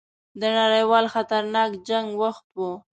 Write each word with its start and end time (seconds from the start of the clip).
د 0.39 0.41
نړیوال 0.57 1.05
خطرناک 1.13 1.69
جنګ 1.87 2.07
وخت 2.21 2.45
وو. 2.57 2.71